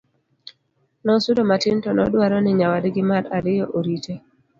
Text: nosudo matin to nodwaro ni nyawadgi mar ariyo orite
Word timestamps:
nosudo 1.05 1.41
matin 1.49 1.77
to 1.83 1.89
nodwaro 1.97 2.37
ni 2.41 2.51
nyawadgi 2.59 3.03
mar 3.11 3.23
ariyo 3.37 3.65
orite 3.77 4.13